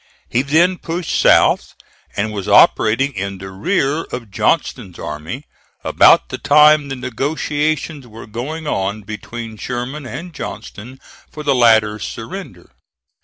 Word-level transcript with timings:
He 0.27 0.41
then 0.41 0.79
pushed 0.79 1.21
south, 1.21 1.75
and 2.15 2.33
was 2.33 2.47
operating 2.47 3.13
in 3.13 3.37
the 3.37 3.51
rear 3.51 4.05
of 4.05 4.31
Johnston's 4.31 4.97
army 4.97 5.43
about 5.83 6.29
the 6.29 6.39
time 6.39 6.87
the 6.89 6.95
negotiations 6.95 8.07
were 8.07 8.25
going 8.25 8.65
on 8.65 9.03
between 9.03 9.57
Sherman 9.57 10.07
and 10.07 10.33
Johnston 10.33 10.99
for 11.29 11.43
the 11.43 11.53
latter's 11.53 12.03
surrender. 12.07 12.71